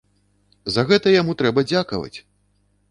[0.77, 2.15] За гэта яму трэба дзякаваць!